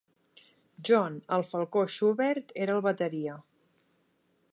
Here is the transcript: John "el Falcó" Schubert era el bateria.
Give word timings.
John 0.87 1.19
"el 1.37 1.45
Falcó" 1.49 1.83
Schubert 1.97 2.53
era 2.65 2.79
el 2.79 2.83
bateria. 2.87 3.37